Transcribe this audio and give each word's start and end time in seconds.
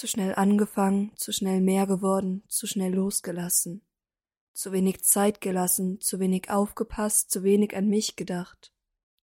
Zu 0.00 0.06
schnell 0.06 0.34
angefangen, 0.34 1.12
zu 1.16 1.30
schnell 1.30 1.60
mehr 1.60 1.86
geworden, 1.86 2.42
zu 2.48 2.66
schnell 2.66 2.94
losgelassen. 2.94 3.82
Zu 4.54 4.72
wenig 4.72 5.04
Zeit 5.04 5.42
gelassen, 5.42 6.00
zu 6.00 6.18
wenig 6.18 6.48
aufgepasst, 6.48 7.30
zu 7.30 7.42
wenig 7.42 7.76
an 7.76 7.86
mich 7.86 8.16
gedacht. 8.16 8.72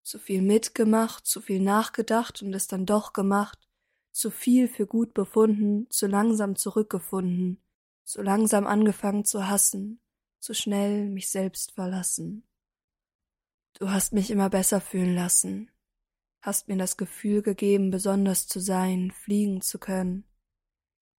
Zu 0.02 0.18
viel 0.18 0.42
mitgemacht, 0.42 1.26
zu 1.26 1.40
viel 1.40 1.60
nachgedacht 1.60 2.42
und 2.42 2.52
es 2.54 2.66
dann 2.66 2.86
doch 2.86 3.12
gemacht, 3.12 3.68
zu 4.10 4.32
viel 4.32 4.66
für 4.66 4.84
gut 4.84 5.14
befunden, 5.14 5.88
zu 5.90 6.08
langsam 6.08 6.56
zurückgefunden, 6.56 7.62
zu 8.02 8.22
langsam 8.22 8.66
angefangen 8.66 9.24
zu 9.24 9.46
hassen, 9.46 10.00
zu 10.40 10.54
schnell 10.54 11.08
mich 11.08 11.28
selbst 11.28 11.70
verlassen. 11.70 12.42
Du 13.74 13.90
hast 13.90 14.12
mich 14.12 14.28
immer 14.28 14.50
besser 14.50 14.80
fühlen 14.80 15.14
lassen, 15.14 15.70
hast 16.40 16.66
mir 16.66 16.78
das 16.78 16.96
Gefühl 16.96 17.42
gegeben, 17.42 17.92
besonders 17.92 18.48
zu 18.48 18.58
sein, 18.58 19.12
fliegen 19.12 19.60
zu 19.60 19.78
können. 19.78 20.24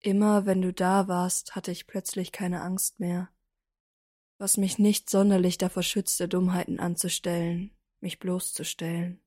Immer 0.06 0.46
wenn 0.46 0.62
du 0.62 0.72
da 0.72 1.08
warst, 1.08 1.56
hatte 1.56 1.72
ich 1.72 1.88
plötzlich 1.88 2.30
keine 2.30 2.62
Angst 2.62 3.00
mehr, 3.00 3.28
was 4.38 4.56
mich 4.56 4.78
nicht 4.78 5.10
sonderlich 5.10 5.58
davor 5.58 5.82
schützte, 5.82 6.28
Dummheiten 6.28 6.78
anzustellen, 6.78 7.72
mich 7.98 8.20
bloßzustellen. 8.20 9.20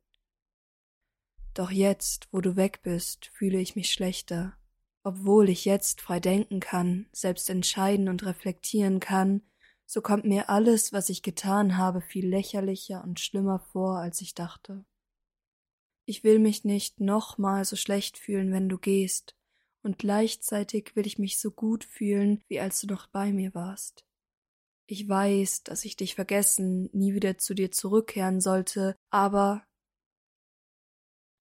Doch 1.54 1.70
jetzt, 1.70 2.30
wo 2.32 2.40
du 2.40 2.56
weg 2.56 2.80
bist, 2.82 3.26
fühle 3.26 3.60
ich 3.60 3.76
mich 3.76 3.92
schlechter, 3.92 4.56
obwohl 5.04 5.50
ich 5.50 5.66
jetzt 5.66 6.00
frei 6.00 6.22
denken 6.22 6.62
kann, 6.62 7.08
selbst 7.12 7.50
entscheiden 7.50 8.08
und 8.08 8.26
reflektieren 8.26 9.02
kann, 9.02 9.42
so 9.86 10.00
kommt 10.00 10.24
mir 10.24 10.50
alles, 10.50 10.94
was 10.94 11.10
ich 11.10 11.24
getan 11.24 11.76
habe, 11.76 12.00
viel 12.00 12.26
lächerlicher 12.26 13.04
und 13.04 13.20
schlimmer 13.20 13.60
vor, 13.60 13.98
als 13.98 14.22
ich 14.22 14.34
dachte. 14.34 14.86
Ich 16.06 16.24
will 16.24 16.40
mich 16.40 16.64
nicht 16.64 17.02
nochmal 17.02 17.66
so 17.66 17.76
schlecht 17.76 18.18
fühlen, 18.18 18.54
wenn 18.54 18.70
du 18.70 18.78
gehst, 18.78 19.36
und 19.90 19.98
gleichzeitig 19.98 20.96
will 20.96 21.08
ich 21.08 21.18
mich 21.18 21.40
so 21.40 21.50
gut 21.50 21.84
fühlen, 21.84 22.44
wie 22.48 22.60
als 22.60 22.80
du 22.82 22.86
noch 22.86 23.08
bei 23.08 23.34
mir 23.34 23.56
warst. 23.56 24.06
Ich 24.86 25.10
weiß, 25.10 25.64
dass 25.64 25.84
ich 25.84 25.96
dich 25.96 26.14
vergessen, 26.14 26.92
nie 26.94 27.16
wieder 27.16 27.40
zu 27.40 27.56
dir 27.56 27.72
zurückkehren 27.72 28.40
sollte, 28.40 28.96
aber 29.10 29.66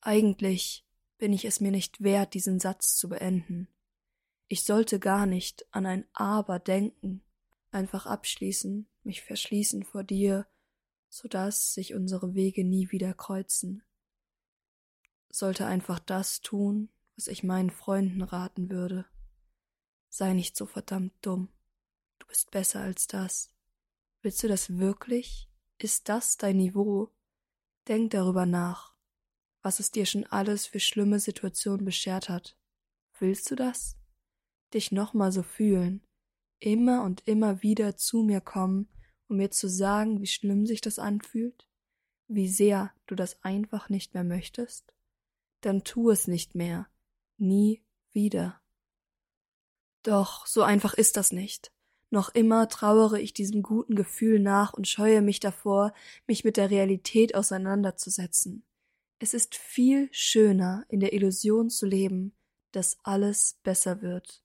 eigentlich 0.01 0.87
bin 1.19 1.35
ich 1.35 1.45
es 1.45 1.61
mir 1.61 1.71
nicht 1.71 2.03
wert, 2.03 2.33
diesen 2.33 2.59
Satz 2.59 2.97
zu 2.97 3.11
beenden. 3.11 3.69
Ich 4.47 4.65
sollte 4.65 4.99
gar 4.99 5.27
nicht 5.27 5.67
an 5.71 5.85
ein 5.85 6.07
Aber 6.15 6.59
denken, 6.59 7.23
einfach 7.71 8.07
abschließen, 8.07 8.89
mich 9.03 9.21
verschließen 9.21 9.83
vor 9.83 10.05
dir, 10.05 10.47
so 11.11 11.29
dass 11.29 11.75
sich 11.75 11.93
unsere 11.93 12.33
Wege 12.33 12.65
nie 12.65 12.91
wieder 12.93 13.13
kreuzen 13.13 13.83
sollte 15.31 15.67
einfach 15.67 15.99
das 15.99 16.41
tun, 16.41 16.89
was 17.19 17.27
ich 17.27 17.43
meinen 17.43 17.71
Freunden 17.71 18.23
raten 18.23 18.71
würde. 18.71 19.05
Sei 20.09 20.33
nicht 20.33 20.57
so 20.57 20.65
verdammt 20.65 21.13
dumm. 21.21 21.49
Du 22.19 22.27
bist 22.29 22.51
besser 22.51 22.81
als 22.81 23.09
das. 23.09 23.53
Willst 24.23 24.43
du 24.43 24.49
das 24.49 24.79
wirklich? 24.79 25.51
Ist 25.79 26.09
das 26.09 26.37
dein 26.37 26.57
Niveau? 26.57 27.13
Denk 27.89 28.13
darüber 28.13 28.47
nach, 28.47 28.95
was 29.63 29.81
es 29.81 29.91
dir 29.91 30.07
schon 30.07 30.25
alles 30.27 30.67
für 30.67 30.81
schlimme 30.81 31.19
Situationen 31.19 31.85
beschert 31.85 32.29
hat. 32.29 32.57
Willst 33.19 33.51
du 33.51 33.57
das? 33.57 33.99
Dich 34.73 34.93
nochmal 34.93 35.33
so 35.33 35.43
fühlen, 35.43 36.07
immer 36.61 37.03
und 37.03 37.27
immer 37.27 37.63
wieder 37.63 37.97
zu 37.97 38.23
mir 38.23 38.41
kommen, 38.41 38.89
um 39.29 39.39
mir 39.39 39.51
zu 39.51 39.69
sagen, 39.69 40.23
wie 40.23 40.27
schlimm 40.27 40.67
sich 40.67 40.81
das 40.81 40.99
anfühlt? 40.99 41.69
Wie 42.29 42.49
sehr 42.49 42.95
du 43.07 43.15
das 43.15 43.43
einfach 43.43 43.89
nicht 43.89 44.15
mehr 44.15 44.25
möchtest? 44.25 44.95
dann 45.61 45.85
tu 45.85 46.11
es 46.11 46.29
nicht 46.29 46.55
mehr, 46.55 46.89
nie 47.39 47.85
wieder. 48.13 48.61
Doch 50.03 50.47
so 50.47 50.63
einfach 50.63 50.95
ist 50.95 51.17
das 51.17 51.33
nicht. 51.33 51.73
Noch 52.11 52.31
immer 52.31 52.69
trauere 52.69 53.21
ich 53.21 53.35
diesem 53.35 53.63
guten 53.63 53.95
Gefühl 53.95 54.41
nach 54.41 54.73
und 54.73 54.89
scheue 54.89 55.21
mich 55.21 55.41
davor, 55.41 55.93
mich 56.27 56.45
mit 56.45 56.57
der 56.57 56.71
Realität 56.71 57.35
auseinanderzusetzen. 57.35 58.65
Es 59.19 59.35
ist 59.35 59.57
viel 59.57 60.09
schöner, 60.13 60.85
in 60.89 61.01
der 61.01 61.13
Illusion 61.13 61.69
zu 61.69 61.87
leben, 61.87 62.35
dass 62.73 62.99
alles 63.03 63.59
besser 63.63 64.01
wird, 64.01 64.43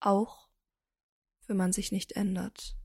auch 0.00 0.48
wenn 1.46 1.56
man 1.56 1.72
sich 1.72 1.92
nicht 1.92 2.12
ändert. 2.12 2.76